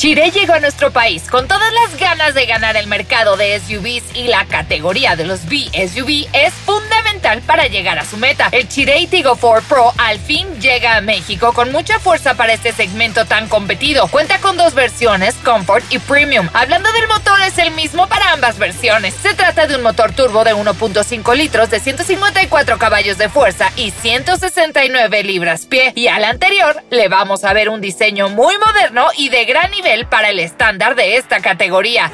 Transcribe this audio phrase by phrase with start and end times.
[0.00, 4.16] Chiré llegó a nuestro país con todas las ganas de ganar el mercado de SUVs
[4.16, 8.48] y la categoría de los B-SUV es fundamental para llegar a su meta.
[8.50, 12.72] El Chiré Tigo 4 Pro al fin llega a México con mucha fuerza para este
[12.72, 14.08] segmento tan competido.
[14.08, 16.48] Cuenta con dos versiones, Comfort y Premium.
[16.54, 19.12] Hablando del motor, es el mismo para ambas versiones.
[19.22, 23.90] Se trata de un motor turbo de 1.5 litros de 154 caballos de fuerza y
[23.90, 25.92] 169 libras-pie.
[25.94, 29.89] Y al anterior le vamos a ver un diseño muy moderno y de gran nivel
[30.08, 32.12] para el estándar de esta categoría.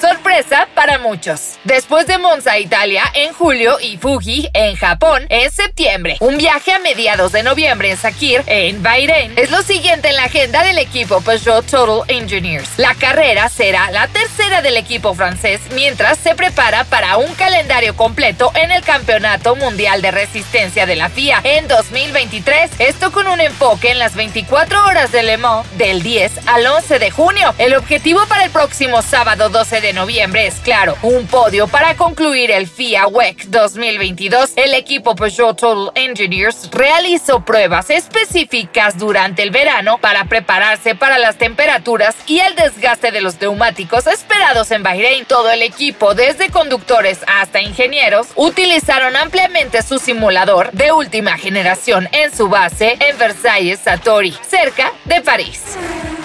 [0.00, 1.58] Sorpresa para muchos.
[1.64, 6.16] Después de Monza, Italia, en julio y Fuji, en Japón, en septiembre.
[6.20, 10.24] Un viaje a mediados de noviembre en Sakir, en Bahrein, es lo siguiente en la
[10.24, 12.70] agenda del equipo Peugeot Total Engineers.
[12.76, 18.52] La carrera será la tercera del equipo francés mientras se prepara para un calendario completo
[18.54, 22.70] en el Campeonato Mundial de Resistencia de la FIA en 2023.
[22.78, 26.98] Esto con un enfoque en las 24 horas de Le Mans del 10 al 11
[26.98, 27.54] de junio.
[27.58, 32.50] El objetivo para el próximo sábado 12 de noviembre es claro, un podio para concluir
[32.50, 34.52] el FIA WEC 2022.
[34.56, 41.36] El equipo Peugeot Total Engineers realizó pruebas específicas durante el verano para prepararse para las
[41.36, 45.24] temperaturas y el desgaste de los neumáticos esperados en Bahrein.
[45.24, 52.34] Todo el equipo, desde conductores hasta ingenieros, utilizaron ampliamente su simulador de última generación en
[52.34, 55.76] su base en Versailles Satori, cerca de París.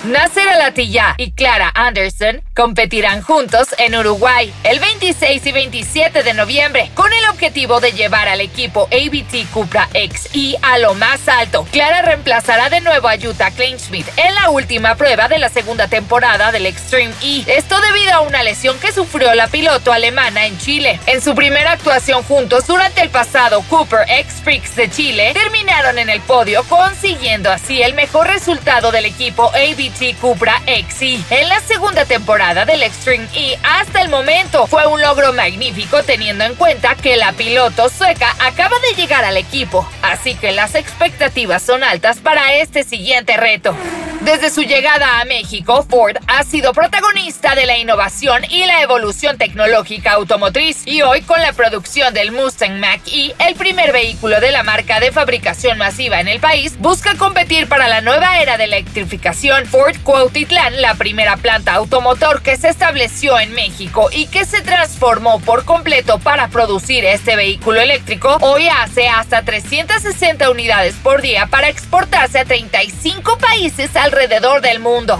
[0.04, 6.92] Nasser Alatilla y Clara Anderson competirán juntos en Uruguay el 26 y 27 de noviembre
[6.94, 11.66] con el objetivo de llevar al equipo ABT Cupra XI a lo más alto.
[11.72, 16.52] Clara reemplazará de nuevo a Jutta Kleinschmidt en la última prueba de la segunda temporada
[16.52, 17.46] del Extreme E.
[17.48, 21.00] Esto debido a una lesión que sufrió la piloto alemana en Chile.
[21.06, 26.10] En su primera actuación juntos durante el pasado Cooper X Prix de Chile, terminaron en
[26.10, 32.06] el podio consiguiendo así el mejor resultado del equipo ABT Cupra XI en la segunda
[32.06, 34.66] temporada del Extreme E hasta el momento.
[34.68, 39.38] Fue un logro magnífico teniendo en cuenta que la piloto sueca acaba de llegar al
[39.38, 43.76] equipo, así que las expectativas son altas para este siguiente reto.
[44.24, 49.38] Desde su llegada a México, Ford ha sido protagonista de la innovación y la evolución
[49.38, 54.64] tecnológica automotriz y hoy con la producción del Mustang Mach-E, el primer vehículo de la
[54.64, 59.66] marca de fabricación masiva en el país, busca competir para la nueva era de electrificación.
[59.66, 65.42] Ford Cuautitlán, la primera planta automotor que se estableció en México y que se transformó
[65.42, 71.68] por completo para producir este vehículo eléctrico, hoy hace hasta 360 unidades por día para
[71.68, 75.20] exportarse a 35 países alrededor del mundo.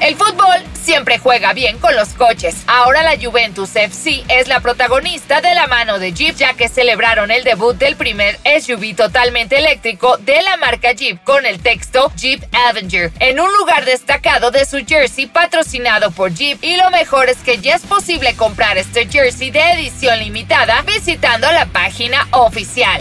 [0.00, 2.56] El fútbol siempre juega bien con los coches.
[2.66, 7.30] Ahora la Juventus FC es la protagonista de la mano de Jeep, ya que celebraron
[7.30, 12.42] el debut del primer SUV totalmente eléctrico de la marca Jeep con el texto Jeep
[12.68, 16.62] Avenger en un lugar destacado de su jersey patrocinado por Jeep.
[16.62, 21.50] Y lo mejor es que ya es posible comprar este jersey de edición limitada visitando
[21.52, 23.00] la página oficial.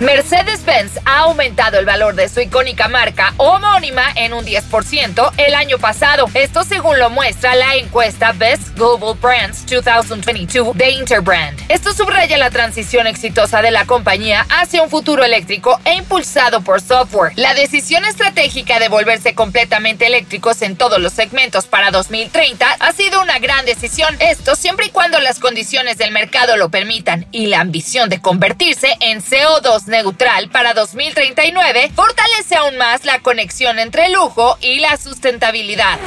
[0.00, 5.76] Mercedes-Benz ha aumentado el valor de su icónica marca homónima en un 10% el año
[5.76, 6.24] pasado.
[6.32, 11.60] Esto según lo muestra la encuesta Best Global Brands 2022 de Interbrand.
[11.68, 16.80] Esto subraya la transición exitosa de la compañía hacia un futuro eléctrico e impulsado por
[16.80, 17.34] software.
[17.36, 23.20] La decisión estratégica de volverse completamente eléctricos en todos los segmentos para 2030 ha sido
[23.20, 24.16] una gran decisión.
[24.18, 28.96] Esto siempre y cuando las condiciones del mercado lo permitan y la ambición de convertirse
[29.00, 35.98] en CO2 neutral para 2039 fortalece aún más la conexión entre lujo y la sustentabilidad.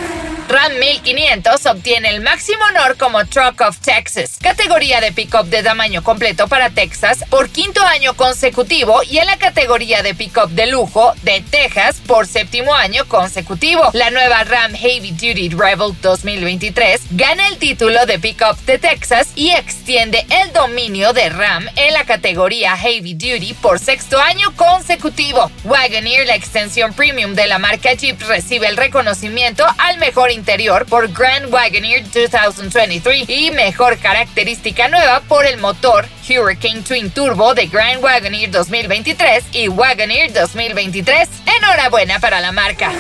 [0.50, 6.04] Ram 1500 obtiene el máximo honor como Truck of Texas, categoría de pickup de tamaño
[6.04, 11.14] completo para Texas por quinto año consecutivo y en la categoría de pickup de lujo
[11.24, 13.90] de Texas por séptimo año consecutivo.
[13.94, 19.52] La nueva Ram Heavy Duty Rebel 2023 gana el título de pickup de Texas y
[19.52, 25.50] extiende el dominio de Ram en la categoría Heavy Duty por sexto año consecutivo.
[25.64, 31.12] Wagoneer, la extensión premium de la marca Jeep, recibe el reconocimiento al mejor interior por
[31.12, 38.04] Grand Wagoneer 2023 y mejor característica nueva por el motor Hurricane Twin Turbo de Grand
[38.04, 41.30] Wagoneer 2023 y Wagoneer 2023.
[41.58, 42.92] Enhorabuena para la marca.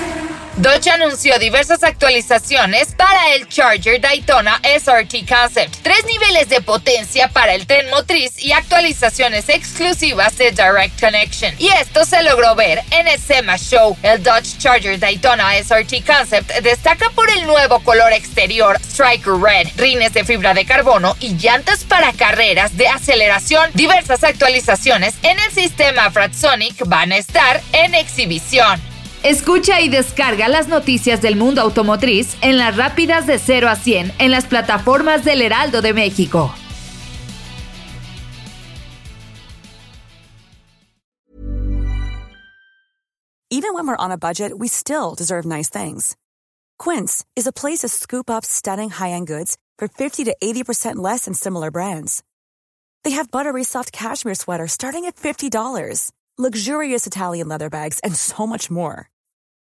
[0.57, 7.55] Dodge anunció diversas actualizaciones para el Charger Daytona SRT Concept, tres niveles de potencia para
[7.55, 11.55] el tren motriz y actualizaciones exclusivas de Direct Connection.
[11.57, 13.97] Y esto se logró ver en el SEMA Show.
[14.03, 20.13] El Dodge Charger Daytona SRT Concept destaca por el nuevo color exterior Striker Red, rines
[20.13, 23.71] de fibra de carbono y llantas para carreras de aceleración.
[23.73, 28.92] Diversas actualizaciones en el sistema Fratsonic van a estar en exhibición.
[29.23, 34.11] Escucha y descarga las noticias del mundo automotriz en las rápidas de 0 a 100
[34.19, 36.53] en las plataformas del Heraldo de México.
[43.49, 46.17] Even when we're on a budget, we still deserve nice things.
[46.77, 51.25] Quince is a place to scoop up stunning high-end goods for 50 to 80% less
[51.25, 52.23] than similar brands.
[53.05, 58.45] They have buttery soft cashmere sweaters starting at $50, luxurious Italian leather bags, and so
[58.45, 59.07] much more.